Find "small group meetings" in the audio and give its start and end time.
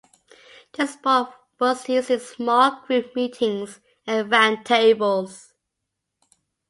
2.21-3.79